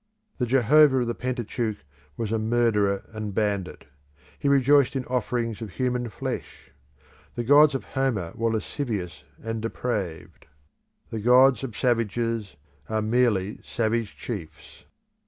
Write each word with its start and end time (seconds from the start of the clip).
The 0.39 0.47
Jehovah 0.47 1.01
of 1.01 1.05
the 1.05 1.13
Pentateuch 1.13 1.77
was 2.17 2.31
a 2.31 2.39
murderer 2.39 3.03
and 3.13 3.35
bandit; 3.35 3.85
he 4.39 4.49
rejoiced 4.49 4.95
in 4.95 5.05
offerings 5.05 5.61
of 5.61 5.73
human 5.73 6.09
flesh 6.09 6.71
The 7.35 7.43
gods 7.43 7.75
of 7.75 7.83
Homer 7.83 8.31
were 8.33 8.51
lascivious 8.51 9.23
and 9.43 9.61
depraved. 9.61 10.47
The 11.11 11.19
gods 11.19 11.63
of 11.63 11.77
savages 11.77 12.55
are 12.89 13.03
merely 13.03 13.59
savage 13.63 14.17
chiefs. 14.17 14.85